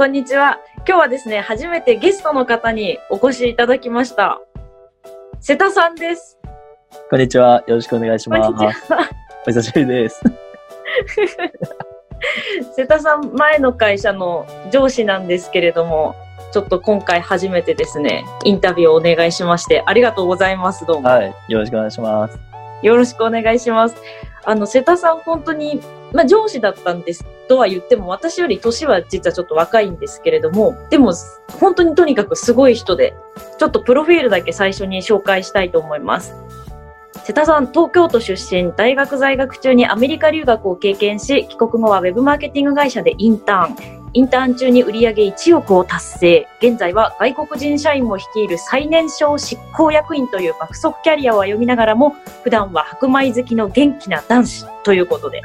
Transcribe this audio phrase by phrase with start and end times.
[0.00, 0.58] こんにちは。
[0.88, 4.40] 今日はですね、初めてゲストの方にお越しいただきました。
[5.42, 6.38] 瀬田さんです。
[7.10, 7.62] こんにちは。
[7.66, 8.50] よろしくお願いします。
[9.46, 10.22] お久しぶりです。
[12.74, 16.14] 瀬田さん、前の会社の上司なんですけれども、
[16.50, 20.86] ちょっと今回初めてですね、インタビューをお願いしまして、ありがとうございます。
[20.86, 21.10] どうも。
[21.10, 21.34] はい。
[21.48, 22.40] よろしくお願いします。
[22.82, 23.96] よろしくお願いします。
[24.46, 25.82] あの、瀬田さん、本当に、
[26.14, 31.12] まあ、上司だったんですとは言っても、私より年は実はちょっと若いんですけれども、でも、
[31.58, 33.12] 本当にとにかくすごい人で、
[33.58, 36.32] ちょっとプロフィールだけ最初に紹介したいと思います。
[37.24, 44.00] 瀬田さん、東京都出身、大学在学中にアメリカ留学を経験し、帰国後はウェブマーケティング会社でインターン。
[44.12, 46.48] インターン中に売上1億を達成。
[46.62, 52.14] 現在は外国人社員も率いる最年少執行役員という爆速キャリアを歩みながらも、
[52.44, 55.42] 普段は白米好きの元気な男子ということで。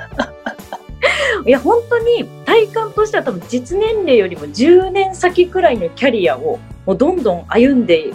[1.46, 8.14] いや、本当に体感としては多分実年齢よりも10年先くらいのキャリアをもうどんどん歩んで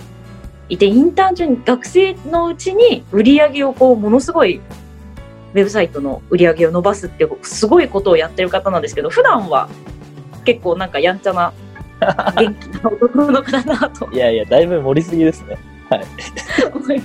[0.68, 4.60] いて、インターン中に学生のうちに売り上げをこう、ものすごい、
[5.52, 9.68] ウェブサイトの売り上げを伸ばすっていうすごいことをやってる方なんですけど、普段は
[10.44, 11.52] 結構なんかやんちゃな
[12.36, 15.58] 元気な男の子だなといやいや、だいぶ盛りすぎですね。
[16.72, 17.02] 思い。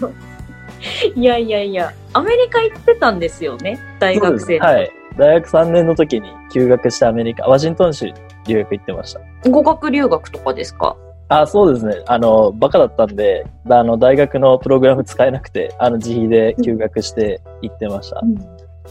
[1.16, 4.92] いやいやいや、アメリカ行ってたんですよね、大学生はい。
[5.18, 8.12] 大学3年の時に休学してアメリカ、ワシントン州
[8.48, 9.50] 留学行ってました。
[9.50, 10.96] 語学留学とかですか？
[11.30, 12.04] あ、そうですね。
[12.08, 18.22] あの、バカだったんで、あの、大学のプログラム使えなくて、あの、自費で休学して行ってました。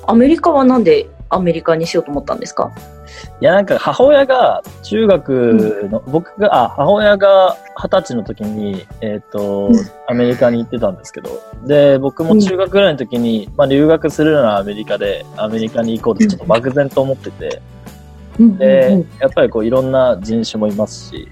[0.06, 2.72] アメリカはなんでアメリカにしようと思ったんですか？
[3.40, 9.74] いや、なんか母親が中学の、僕が、あ、母親が二十歳の時に、えっ、と、うん。
[10.08, 11.30] アメリカに行ってたんですけど、
[11.64, 17.62] で、僕も中学ぐらいの時に、まあ留学するならアメリカで、アメリカに行こうってちょっと漠然と思ってて、
[18.38, 21.28] で、やっぱりこういろんな人種もいますし、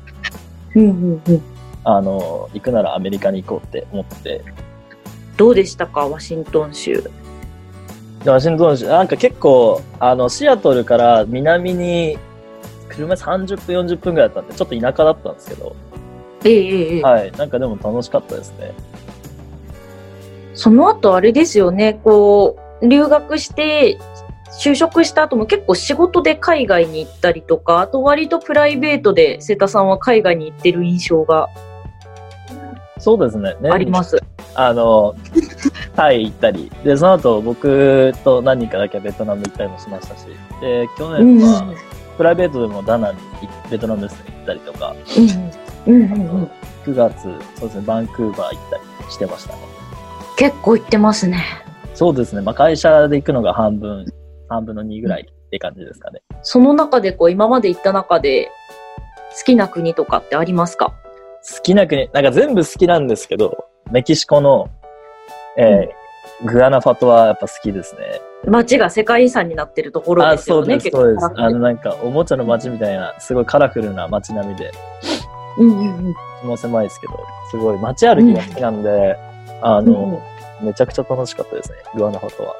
[0.74, 1.42] うんうんうん。
[1.84, 4.42] あの、行くならアメリカに行こうって思って、
[5.36, 6.06] どうでしたか？
[6.08, 7.02] ワシントン州。
[8.24, 12.18] でワシントン州、なんか結構、あの、シアトルから南に、
[12.88, 15.74] 車30分、40分ぐらいだったんで、ちょっと田舎だったんですけど、
[16.44, 17.32] ええええええはい。
[17.32, 18.72] なんかでも楽しかったですね。
[20.54, 23.98] その後あれですよね、こう、留学して、
[24.60, 31.48] 就職した後も結構仕事で海外に行ったりとか、あと割とプライベートで瀬田さんは海外に行ってる印象が
[33.02, 33.56] そうですね。
[33.60, 33.68] ね。
[33.70, 34.16] あります。
[34.54, 35.16] あの、
[35.96, 40.26] タイ行ったり、で、その後僕と何人かだけベトナム行ったりもしましたし、
[40.60, 41.38] で、去うん。
[41.38, 41.74] 年は
[42.16, 43.20] プライベートでもダナンに
[43.68, 44.94] ベトナムですね、行ったりとか、
[45.88, 45.94] うん。
[45.94, 46.02] うん。
[46.02, 46.12] うん。
[46.12, 46.50] うん。
[46.84, 47.22] 9月、
[47.58, 49.58] そうですね、バンクーバー行ったりしてましたね。
[50.36, 51.42] 結構行ってますね。
[51.94, 54.06] そうですね、まあ会社で行くのが半分、
[54.48, 56.22] 半分の2ぐらいって感じですかね。
[56.42, 58.48] その中でこう今まで行った中で
[59.36, 60.94] 好きな国とかってありますか？
[61.42, 64.68] 好きな国、なんか全部好きなんですけど、メキシコの、
[65.56, 66.02] えー
[66.44, 68.20] グアナファトはやっぱ好きですね。
[68.46, 70.80] 街が世界遺産になってるところあ、ですよね。
[70.80, 71.24] そうです、そうです。
[71.36, 74.72] あの、なんか、おもちゃの街みたいな、すごいカラフルな街並みで、
[75.58, 77.12] うんうんうん気も狭いですけど、
[77.50, 79.16] すごい街歩きが好きなんで、
[79.60, 80.22] あうんうんの、
[80.62, 82.54] めちゃくちゃ楽しかったですね、グアナファトは。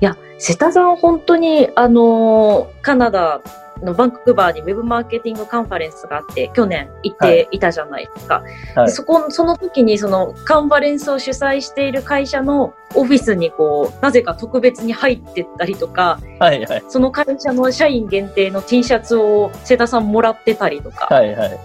[0.00, 3.40] いや、瀬田さん本当に、あのーカナダ
[3.82, 8.42] のバンクーバーにウェブマーケティングカンファレンスがあって、去年行っていたじゃないですか。
[8.74, 16.84] はいでそこ、その時にそのカンファレンスを主催している会社のオフィスにこう、なぜか特別に入ってったりとか、はいはい。
[16.88, 21.58] その会社の社員限定の T シャツを瀬田さんもらってたりとか、はいはい。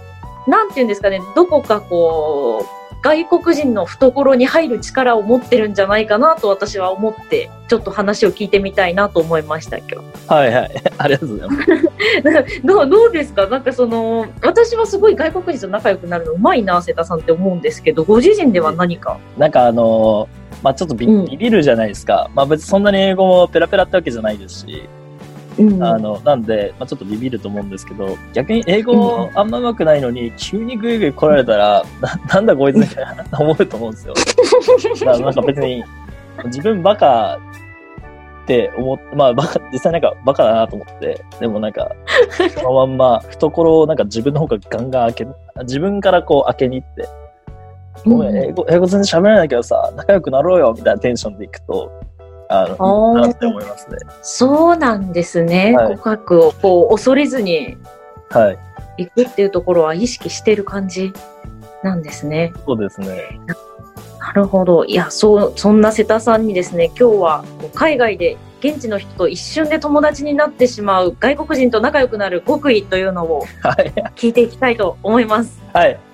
[0.48, 9.96] なんていうんですかね、どこかこう、外国人の懐に入る力を持ってるんじゃないかなと私は思って、ちょっと話を聞いてみたいなと思いました、今日。
[10.28, 10.72] はいはい。
[11.00, 11.64] ありがとうございま
[12.48, 12.62] す。
[12.64, 19.18] どうどうですかなんかその、私はすごい外国人と仲良くなるのうまいな、瀬田さんって思うんですけど、ご自身では何か。
[19.36, 20.30] なんかあの
[20.62, 22.30] まあちょっとビ,、ビビるじゃないですか。
[22.36, 24.88] まあ別にそんなに英語もペラペラってわけじゃないですし、
[25.58, 25.84] うん。
[25.84, 34.14] あの、なんで、まあちょっとビビると思うんですけど、逆に英語あんま上手くないのに、急にグイグイ来られたら、ななんだこいつみたいな思うと思うんですよ。
[34.14, 35.84] だからなんか別に、
[36.46, 37.38] 自分バカ
[38.44, 41.92] って思っまあバカ、実際なんかバカだなと思って、でもなんか、
[42.56, 45.28] そのまんま懐をなんか自分の方がガンガン開け、
[45.64, 47.08] 自分からこう開けに行って、
[48.06, 51.92] ごめん、英語、英語全然喋れないけどさ、仲良くなろうよ、みたいなテンションでいくと、
[52.52, 53.98] あの、なって思いますね。
[54.22, 55.74] そうなんですね。
[55.76, 57.78] はい告白をこう恐れずに
[58.30, 58.60] はい。
[58.98, 61.14] 行くっていうところは意識してる感じ
[61.84, 62.54] なんですね。
[62.66, 63.40] そうですね。
[64.20, 64.86] なるほど。
[64.86, 73.92] いや、そう、そんな瀬田さんにですね、今日は海外で現地の人と一瞬で友達になってしまう外国人と仲良くなる極意というのをはい。
[74.16, 75.60] 聞いていきたいと思います。
[75.74, 75.94] はい。
[75.94, 76.11] い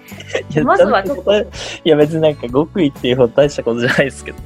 [0.53, 1.45] やまずはちょっとい
[1.83, 4.37] や、別になんか極意っていうほど大したことじゃないですけど。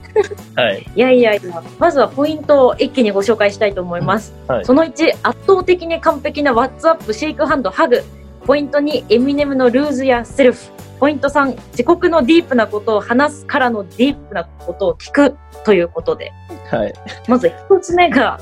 [0.56, 0.86] はい。
[0.96, 4.34] いやいやいや、まずはポイントを一気にご紹介したいと思います。
[4.48, 8.04] はいその1、圧倒的に完璧なワッツアップ、シェイクハンド、ハグ。
[8.46, 10.60] ポイント2、エミネムのルーズやセルフ。
[11.00, 16.31] ポイント3、自国のディープなことを話すからのディープなことを聞くということで。
[16.69, 16.94] はい。
[17.28, 18.40] まず一つ目が、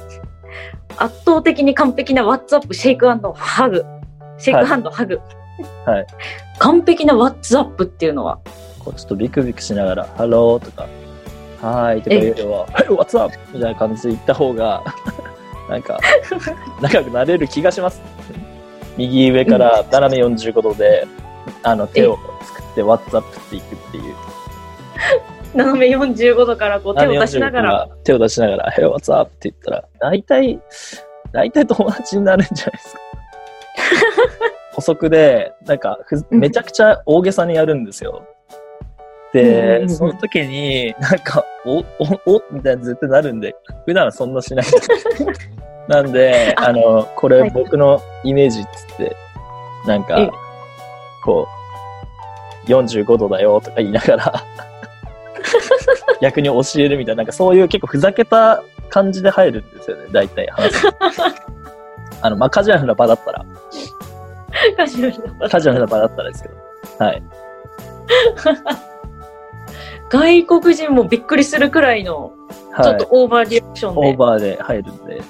[0.98, 3.86] 圧倒的に完璧なワッツアップ、シェイクハンド、ハグ。
[4.38, 5.18] shake hand、 hug。
[5.18, 5.39] はい。
[6.60, 8.40] 完璧なワッツアッ up っていうのは、
[8.80, 10.88] こうちょっとビクビクしながら、ハローとか、
[11.62, 13.36] hi とか言うよりは、はい、What's up?
[13.54, 14.84] みたいな感じで言った方が、
[15.70, 16.00] なんか、
[16.82, 18.02] 仲良くなれる気がします。
[18.98, 21.08] 右上から斜め45度で、
[21.64, 23.26] あの、手を作って What's up?
[23.38, 24.16] っていくっていう。
[25.54, 29.32] 斜め45度からこう手を出しながら、斜め45度から手を出しながら、Hey, what's up?
[29.32, 30.60] って言ったら、大体、
[31.32, 33.00] 大体友達になるんじゃないですか。
[34.80, 38.24] 補足で、なんかふ、めちゃくちゃ大げさにやるんですよ。
[39.34, 41.84] で、んその時に、なんか、お、お、
[42.36, 43.56] おみたいな絶対なるんで、
[43.86, 44.66] 普段はそんなしない。
[45.88, 49.16] なんで、ああの、これはい僕のイメージっつって、
[49.86, 50.30] なんかえ、
[51.26, 51.48] こ
[52.68, 54.44] う、45度だよとか言いながら、
[56.22, 60.88] 逆に教えるみたいな、なんかそういう結構ふざけた感じで入るんですよね、大体話す。
[62.22, 63.46] あの、まあ、カジュアルな場だったら、
[64.74, 66.56] カジュアルなカジュアルな場だったらですけど、
[67.06, 67.24] はい。
[70.10, 72.34] 外国人もびっくりするくらいの、
[72.76, 73.08] ちょはいっと。
[73.12, 74.00] オーバーリアクションで。
[74.00, 75.22] オーバーで入るんで。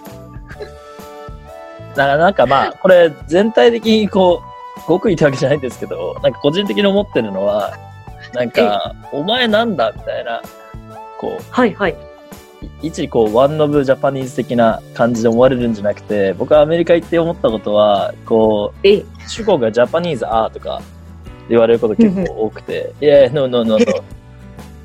[1.95, 4.41] だからなんかまあ、これ全体的にこ
[4.77, 7.73] う、極意ってわけじゃないんですけど、なんか個人的に思ってるのは、
[8.33, 10.41] なんか、お前なんだみたいな、
[11.17, 11.95] こう、はいはい。
[12.61, 20.81] い一こう、ワンノブジャパニーズ的な感じで思われるんじゃなくて、僕はアメリカ行って思ったことは、こう、ええ、主語がジャパニーズあーとか
[21.49, 23.85] 言われること結構多くて、いや、no, no, no, no,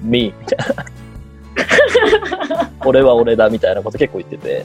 [0.03, 0.87] me みたいな。
[2.85, 4.65] 俺は俺だみたいなこと結構言ってて。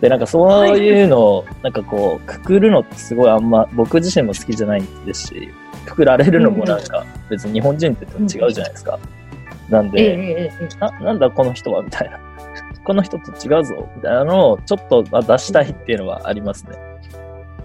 [0.00, 5.48] で、なんかそういうのを、なんかこう、くくるのってすごいあんま、僕自身も好きじゃないですし、
[5.86, 8.98] くくられるのもなんか、別に日本人って違うじゃないですか。
[9.70, 10.78] ええ、で、ええ、ええ。
[10.78, 12.18] な、なんだこの人はみたいな。
[12.84, 16.76] この人と違うぞみたいなのをちょっとまあ出したいっていうのはありますね。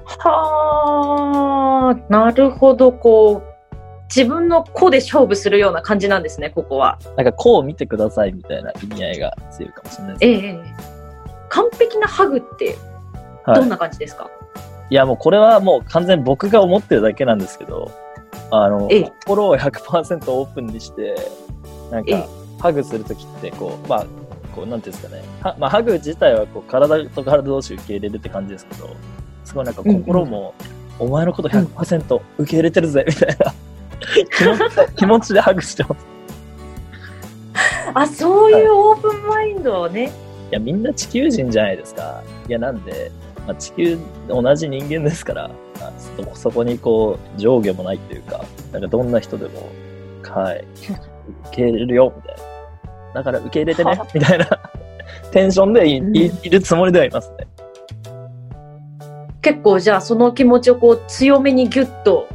[0.05, 3.75] はあ、なるほど、こう、
[4.15, 6.97] 自分の子で勝負するような感じなんですね、ここは。
[7.17, 10.25] なんかこう見てくださいみたいな意味合いが強いかもしれないです。
[10.25, 10.97] ええ、ええ。
[11.49, 12.75] 完璧なハグって
[13.43, 14.29] はいどんな感じですか、
[14.89, 17.91] いや、もうこれはもう完全に僕が思ってるだけなんですけど、
[18.51, 21.15] あの、ええ心を100%オープンにして、
[21.91, 22.27] なんええか、
[22.59, 24.05] ハグするときって、こう、まあ、
[24.55, 25.23] こう、なんていうんですかね。
[25.41, 28.89] はまあ、ハグ自体は、こう、体と体同士受け入れるって感じですけど、
[29.45, 30.53] すごいなんか心も、
[30.99, 33.53] お前のこと100%受け入れてるぜ、みたいな
[34.37, 36.05] 気持ち、気持ちでハグしてます。
[37.93, 40.11] あ、そういうオープンマインドをね。
[40.51, 42.21] いや、みんな地球人じゃないですか。
[42.47, 43.11] いや、なんで、
[43.45, 43.97] まあ、地球、
[44.27, 45.49] 同じ人間ですから、
[45.79, 45.93] まあ
[46.33, 49.69] そそこにこう、上下もないっていうか、なんかどんな人でも、
[50.23, 50.65] はい、
[51.47, 52.41] 受け入れるよ、みたいな。
[53.15, 54.47] だから受け入れてねは、みたいな
[55.31, 57.47] テンションでい,い、いるつもりではいますね。
[59.41, 62.27] 結構じゃあその気持ちをこう強めにギュッと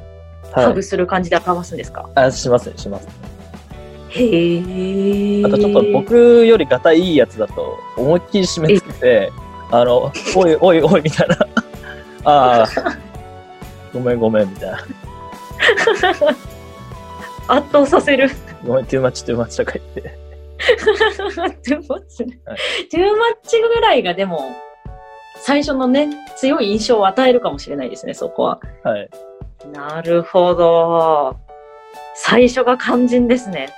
[0.53, 0.75] ハはい。
[0.75, 3.09] グする感じで表すんですか、あ、しますね、します。
[4.09, 5.45] へえ。
[5.45, 9.33] あとちょっと僕よりガタいいやつだと、思いっきり締め付けて、
[9.71, 11.37] あの、おいおいおい、みたいな。
[12.25, 12.69] ああ、
[13.93, 14.79] ごめんごめん、みたいな。
[17.49, 18.31] 圧倒させる。
[18.67, 20.01] ごめん、トゥーマッチトゥーマッチとか言って。
[20.03, 22.23] トゥーマッチ。
[22.25, 22.59] はい
[22.91, 24.45] トゥーマッチぐらいがでも、
[25.37, 28.61] 最初のね、強い印象を与えるかもしれないですね、そこは。
[28.85, 29.09] はい。
[29.73, 31.37] なるほど。
[32.15, 33.69] 最初が肝心ですね。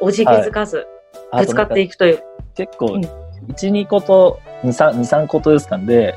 [0.00, 0.86] おじ気づかず、
[1.30, 2.22] あぶつかっていくという。
[2.54, 6.14] 結構、うん1、2個と、2、3、2、3個とですかんで、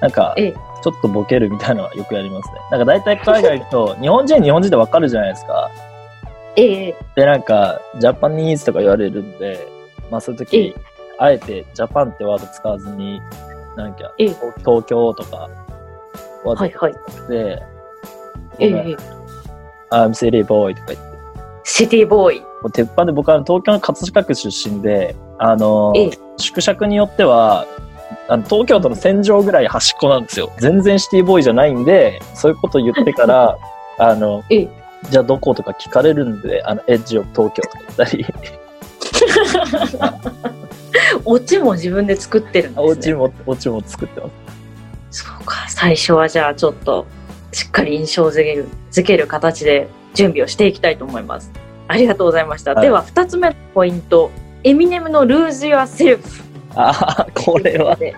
[0.00, 2.54] なんか、ええちょっとボケるみたいなのはよくやりますね。
[2.72, 5.70] なんか大体海外行くと、日本人日本人でわかるじゃないですか。
[6.56, 6.96] ええ。
[7.16, 9.66] で、なんか、ジャパニーズとか言われるんで、
[10.10, 10.72] まあそういうええ。
[10.72, 10.74] 時、
[11.18, 13.20] あえてジャパンってワード使わずに、
[13.76, 14.28] なんか、ええ。
[14.28, 15.48] 東東京とか、
[16.44, 16.72] ワードはい。
[16.72, 16.94] はい。
[17.08, 17.62] 使って、
[18.58, 18.90] えごめん。
[18.90, 18.96] え
[19.90, 21.18] I'm city boy とか言って、
[21.64, 22.40] シティボーイ。
[22.40, 26.10] もう鉄板で僕は東京の葛飾区出身で、あの、ええ。
[26.38, 27.66] 縮尺によっては、
[28.28, 30.50] あの東京都の戦場ぐらい端っこなんですよ。
[30.58, 33.58] 全然シティボーイじゃないんで、そういうこと言ってから、
[33.98, 38.26] あの、ええじゃあどことか聞かれるんで、あの、エッジオブ東京とか言ったり、
[41.24, 42.92] オチも自分で作ってるんです、ね。
[42.92, 44.28] オチも、オチも作ってま
[45.10, 45.22] す。
[45.24, 47.06] そうか、最初はじゃあちょっと、
[47.52, 51.50] しっかり印象づける、づける形で準備をしていきたいと思います。
[51.88, 52.74] ありがとうございました。
[52.74, 54.30] はいでは、二つ目のポイント。
[54.64, 56.20] エミネムの Lose Yourself
[56.74, 57.96] ああ、これは。
[57.96, 58.14] で。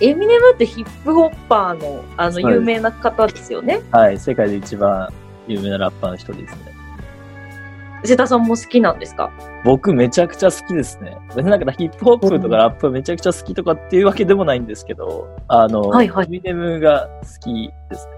[0.00, 3.82] エミネムってヒップホッパーのあの有名な方ですよね。
[3.92, 5.08] はい、世界で一番
[5.46, 6.74] 有名なラッパーの一人ですね。
[8.04, 9.32] 瀬田さんも好きなんですか？
[9.64, 11.16] 僕めちゃくちゃ好きですね。
[11.30, 18.12] 別になんかヒップホップとかラップめちゃくちゃ好きとかっていうわけでもないんですけど、あの、はいはいエミネムが好きですね。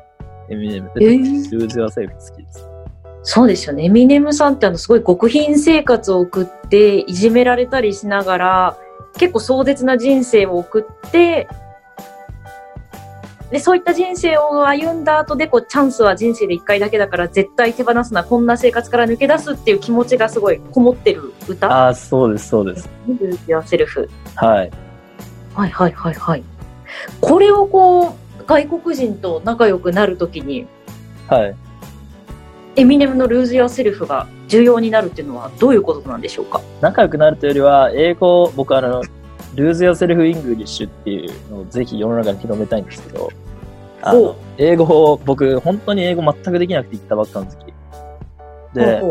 [0.50, 0.90] エミネム。
[0.96, 2.68] えールーズ・ア・セーフ好きです。
[3.22, 3.84] そうですよね。
[3.84, 8.78] エミネムさんってあのすごい極貧生活を送って、いじめられたりしながら、
[9.16, 11.48] 結構壮絶な人生を送って、
[13.50, 21.72] で、そういった人生を歩んだ後で、こう、チャンスは人生で一回だけだから絶対手放すな、こんな生活から抜け出すっていう気持ちがすごいこもってる歌。
[21.72, 22.88] ああ、そうです、そうです。
[23.08, 24.08] Lose Yourself。
[24.34, 24.70] はい。
[25.54, 26.44] はいはいはいはい。
[27.20, 30.66] これをこう、外国人と仲良くなるときに、
[31.28, 31.54] はい。
[32.76, 36.60] エミネムの Lose Yourself が重要になるっていうのはどういうことなんでしょうか？
[36.80, 39.02] 仲良くなるというよりは、英語、僕あの、
[39.58, 43.28] Lose Yourself English っていうのをぜひ世の中に広めたいんですけど、
[44.02, 47.74] あの英語を、僕、本当に英語全くできなくて行ったばっかの時期。
[48.74, 49.02] で、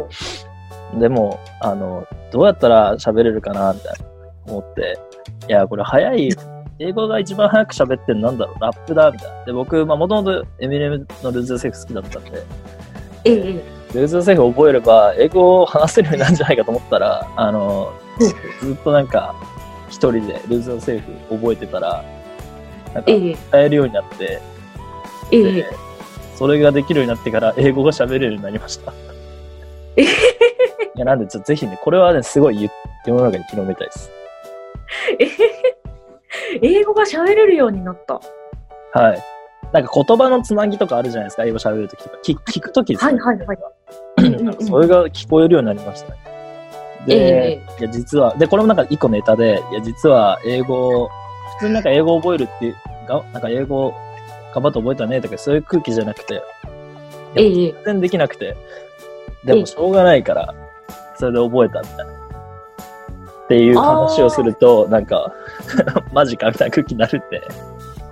[1.00, 4.06] でも、あの、どうやったら喋れるかな、みたいな
[4.54, 4.98] 思って、
[5.50, 6.30] いや、これ早い、
[6.80, 9.46] 英語が一番早く喋ってるのなんだろう、ラップだ、みたいな。
[9.46, 12.44] で、僕、まあ、もともとエミネムの Lose Yourself 好きだったんで、
[13.25, 17.92] えええ Lose Yourself 覚えれば、英語を話せるようになるんじゃないかと思ったら、あの、
[18.62, 19.36] ずっとなんか、
[19.89, 22.03] 一人で Lose Yourself 覚えてたら、
[22.94, 24.39] なんか、言えるようになって、
[25.32, 25.65] えでえ
[26.36, 28.94] それができるようになってから英語が喋れるようになりました。
[29.96, 30.08] えい
[30.96, 32.70] や、なんで、ぜひね、これはね、すごい言
[33.06, 34.12] 世の中に広めたいです。
[36.62, 38.20] 英語が喋れるようになった。
[39.00, 39.24] はい。
[39.74, 42.17] なんか言葉のつなぎとかあるじゃないですか、英語喋るときとか。
[42.24, 43.20] 聞聞くときですね。
[43.20, 43.58] はいはいはい。
[44.65, 46.26] それが聞こえるようになりましたね。
[47.06, 51.10] で、えいや、実は、で、これもなんか一個ネタで、いや、実は英語、
[51.60, 52.75] 普通になんか英語覚えるっていう、
[53.08, 53.94] がなんか英語
[54.54, 56.42] 頑張って覚えたねとか、そういう空気じゃなくて、
[57.36, 57.72] ええ。
[57.72, 58.56] 全然できなくて、
[59.44, 60.54] でもしょうがないから、
[61.18, 62.13] それで覚えたみたいな。
[63.46, 65.34] っていう話をすると、なんか、
[66.12, 67.42] マジかみたいな空気になるんで、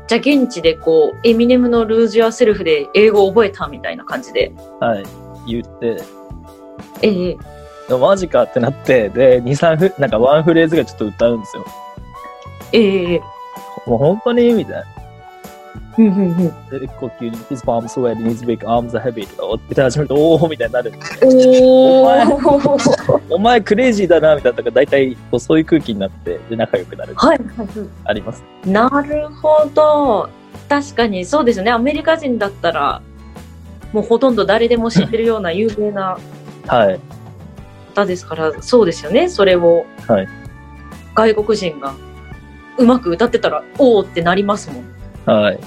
[0.08, 4.54] じゃあ現地でこう、エミネムのルーズ・ヤーセルフで英語を覚えたみたいな感じで。
[4.80, 5.04] はい、
[5.48, 5.98] 言って、
[7.02, 7.32] ええ。
[7.32, 7.40] でも
[7.90, 11.66] マジかってなって、で、2、3フ、なんかワンフレーズがちょっと歌うんですよ。
[12.72, 13.22] ええ
[13.86, 14.84] もう本当にみたいな。
[15.98, 16.36] うんうんうん。
[16.80, 20.92] で、呼吸に、his palms sweat and his big arms are heavy とか歌い始めると、おーみたいになる。
[21.24, 23.22] おお前ー。
[23.30, 27.14] お前クレイジーだな、みたいなとか、大体こうそういう空気になって、で、仲良くなる。
[27.16, 27.68] はいはいはい。
[28.06, 28.44] あります。
[28.66, 30.30] なるほど。
[30.68, 31.72] 確かにそうですね。
[31.72, 33.02] アメリカ人だったら、
[33.94, 36.18] もうほとんど誰でも知ってるような有名な
[36.68, 37.00] はい。
[37.96, 39.30] 方ですから、そうですよね。
[39.30, 40.28] それを、はい
[41.16, 41.96] 外国人が
[42.78, 45.42] うまく歌ってたら、おーってなりますもん。
[45.42, 45.60] はい。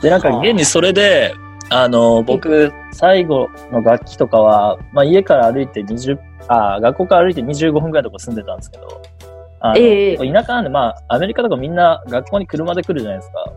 [0.00, 1.34] で、なんか、現にそれで、
[1.68, 6.16] あの、僕、最後の楽器とかは、まあ、家から歩いて20、
[6.48, 9.02] あ、学校から歩いて25分ぐらいのとこ住んでたんですけど、
[9.62, 13.52] あのええ田舎なんで、まあ、アメリカとかみんな学校に車で来るじゃないですか。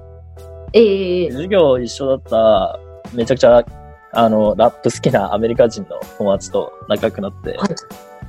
[0.73, 2.79] ええ授業一緒だった、
[3.13, 3.63] めちゃくちゃ、
[4.13, 7.69] あの、ラップ好きなアメリカ人の友達と仲良くなって、はい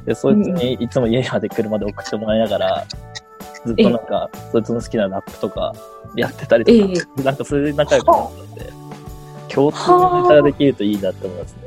[0.07, 2.87] で、そいつにいつも家まで車で送ってもらいながら、
[3.65, 5.75] ずっとなんか、そいつの好きなラップとか
[6.15, 8.73] やってたりとか、えなんかそれで仲良くなったんで、
[9.49, 11.59] 共通のネタができるといいなって思いますね。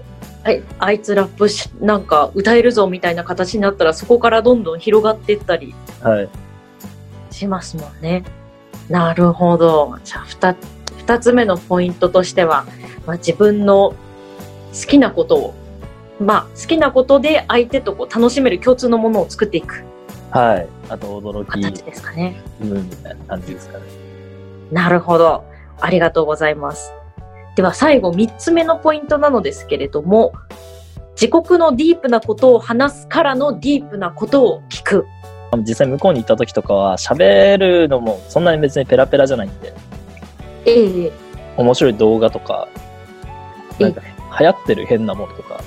[0.43, 6.29] はい、あいつラップし、なんか歌えるぞみたいな形になったら、そこからどんどん広がっていったりはい。
[7.31, 8.23] しますもんね。
[8.87, 9.97] なるほど。
[10.03, 10.55] じゃあ、二
[10.97, 12.65] 二つ目のポイントとしては、
[13.05, 13.95] まあ、自分の
[14.73, 15.53] 好きなことを、
[16.19, 19.83] まあ、好きなことで相手とこう楽しめる共通のものを作っていく
[20.31, 20.67] はい。
[20.89, 22.41] あと、驚き、形ですかね。
[22.61, 23.85] うん、みたいな感じですかね。
[24.71, 25.45] なるほど。
[25.79, 26.91] ありがとうございます。
[27.55, 30.33] では最後3つ目のポイントなのですけれども、
[31.19, 35.07] 自国のディープなことを話すからのディープなことを聞く。
[35.65, 39.73] 実際向こうに行った時とかは、喋るのもそんなに別にペラペラじゃないんで、
[40.65, 41.11] ええ
[41.55, 42.67] 面白い動画とか、
[43.79, 44.01] えなんか
[44.39, 45.59] 流行ってる変なものとか、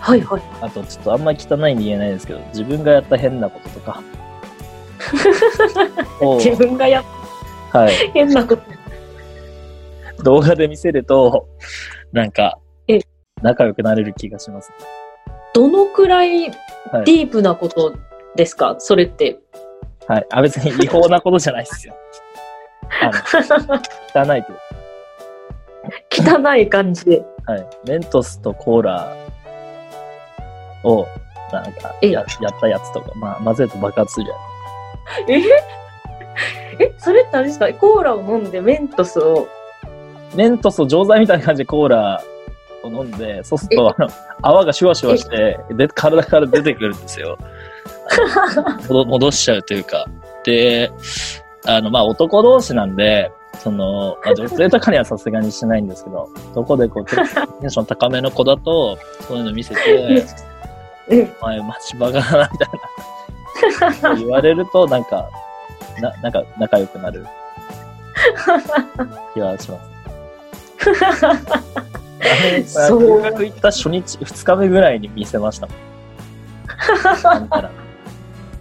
[0.00, 0.42] はいはい。
[0.60, 4.02] あとちょっとあんまり汚いんで言えないですけど、自分がやった変なこととか
[6.20, 7.04] を、自分がやっ
[7.72, 8.62] はい、変なこと。
[10.24, 11.48] 動画で見せると、
[12.12, 13.00] なんかえ、
[13.42, 14.70] 仲良くなれる気がします。
[15.54, 16.56] どのくらいデ
[16.92, 17.94] はいィープなこと
[18.36, 18.76] ですか？
[18.78, 19.38] それって。
[20.06, 20.26] はい。
[20.30, 21.94] あ、別に違法なことじゃないですよ。
[23.00, 23.10] あ
[24.24, 24.52] の、汚いと
[26.44, 27.24] 汚い感じで。
[27.46, 27.66] はい。
[27.86, 29.16] メントスとコーラ
[30.84, 31.06] を、
[31.52, 32.08] なんかえ？
[32.08, 35.40] えや、やったやつとか、まあ、混ぜると爆発するじゃん。
[35.40, 35.42] え？
[36.86, 37.72] え、それってあれですか？
[37.74, 39.48] コーラを飲んでメントスを。
[40.34, 42.22] メントスを錠剤みたいな感じでコーラ
[42.82, 44.08] を飲んで、そうすると、あの、
[44.40, 47.36] 泡がシュワシュワして、で、体から出てくるんですよ。
[48.88, 50.06] 戻しちゃうというか。
[50.44, 50.90] で、
[51.66, 57.20] あの、まあ、男同士なんで、その、まあ、女性とかにはさすがにしないんですけど、どこでこう、テ
[57.66, 60.26] ンション高めの子だと、そういうの見せて、
[61.08, 62.68] うんお前、マジバカだな、みたい
[64.02, 64.14] な。
[64.16, 65.28] 言われると、なんか、
[66.00, 67.26] な、なんか仲良くなる
[69.34, 69.78] 気はしま
[72.64, 72.72] す。
[72.74, 75.76] そう留学行った初日、二日目ぐらいに見せましたもん。
[77.22, 77.70] なんか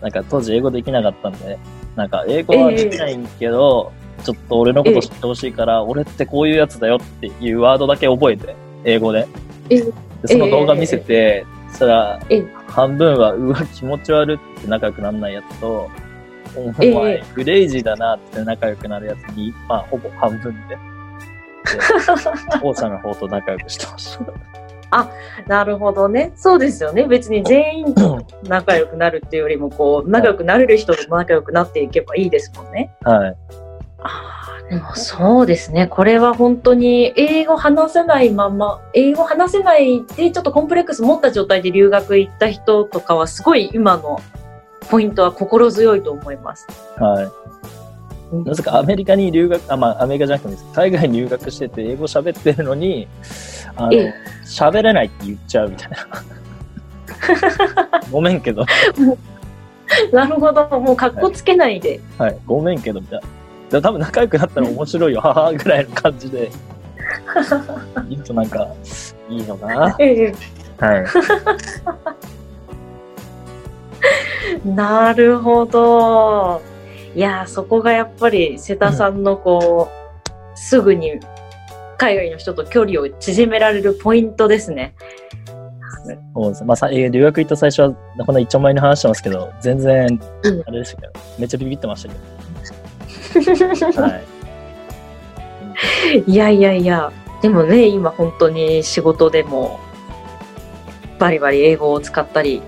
[0.02, 1.60] なんか当時英語できなかったんで、
[1.96, 9.28] なんか英語はできないんけど、ちょっと俺のこと知ってほしいから、俺ってこういうやつだよっていうワードだけ覚えて、英語で。
[9.70, 9.94] えで
[10.26, 15.90] その動画見せて、そしたらえ、半分は、うわ、気持ち悪って仲良くならないやつと、
[16.56, 20.76] おえ前、クレイジーだなって仲良くなるやつに、まあ、ほぼ半分で。
[20.76, 20.78] で
[22.62, 24.52] 後者の方と仲良くしてました。
[25.48, 26.34] なるほどね。
[26.36, 27.06] そうですよね。
[27.08, 32.92] 別に全員と仲良くなるっていうよりも、こう、仲良くなれる人と仲良くなっていけばいいですもんね。
[33.04, 33.36] はい。
[34.04, 35.88] ああ、でもそうですね。
[35.88, 44.20] これは本当に英語話せないまま、英語話せないでちょっとコンプレックス持った状態で留学行った人とかはすごい今の
[44.90, 46.68] ポイントは心強いと思います。
[46.98, 47.42] はい。
[48.46, 53.08] なぜかアメリカに留学、あ、まあ、アメリカじゃなくてもいいです海外に留学してて英語喋ってるのに、
[53.76, 54.14] あのええ、
[54.46, 55.98] 喋れないって言っちゃうみたいな。
[58.10, 58.66] ごめんけど、
[60.14, 60.80] なるほど。
[60.80, 62.00] もう格好つけないで。
[62.18, 63.28] はい、ごめんけど、みたいな。
[63.72, 66.52] で多分仲良くなったら面白いよ、 ははぐらいの感じで。
[68.10, 68.68] 言うとなんか、
[69.30, 69.96] いいのかな。
[70.00, 70.34] ええ
[70.78, 71.06] はい。
[74.66, 76.62] なるほど。
[77.16, 81.20] いやー、そこがやっぱり瀬田さんのこう、すぐに
[81.98, 84.94] 海外の人と距離を縮められるポイントですね。
[86.34, 86.64] そうです。
[86.64, 87.94] まあ、さえー留学行った最初は、
[88.26, 92.81] こんな一丁前に話してますけど、全然うん、あれでしたけど、めっちゃビビってましたけど。
[94.02, 94.22] は
[96.16, 96.32] い。
[96.32, 99.80] いやいやいや、でもね、今本当に仕事でも
[101.20, 102.62] バリバリ英語を使ったり、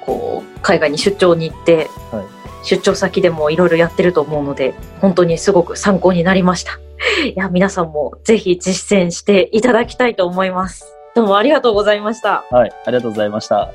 [0.00, 6.78] こう、海外に出張に行って、はい出張先でもいろいろやってると思うので、本当にすごく参考になりました。
[7.24, 10.84] いや、皆さんもぜひ実践していただきたいと思います。
[11.14, 12.44] どうもありがとうございました。
[12.50, 12.72] はい。
[12.84, 13.70] ありがとうございました。